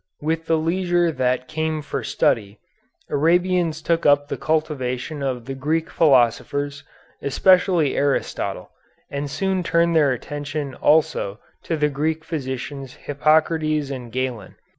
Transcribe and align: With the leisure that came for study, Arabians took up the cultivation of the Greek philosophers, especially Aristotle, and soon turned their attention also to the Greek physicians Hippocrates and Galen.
With 0.19 0.47
the 0.47 0.57
leisure 0.57 1.11
that 1.11 1.47
came 1.47 1.83
for 1.83 2.03
study, 2.03 2.57
Arabians 3.11 3.83
took 3.83 4.03
up 4.03 4.27
the 4.29 4.35
cultivation 4.35 5.21
of 5.21 5.45
the 5.45 5.53
Greek 5.53 5.91
philosophers, 5.91 6.83
especially 7.21 7.95
Aristotle, 7.95 8.71
and 9.11 9.29
soon 9.29 9.61
turned 9.61 9.95
their 9.95 10.11
attention 10.11 10.73
also 10.73 11.39
to 11.65 11.77
the 11.77 11.89
Greek 11.89 12.23
physicians 12.25 12.95
Hippocrates 12.95 13.91
and 13.91 14.11
Galen. 14.11 14.55